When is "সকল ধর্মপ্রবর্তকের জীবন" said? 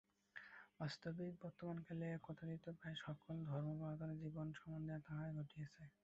3.01-4.47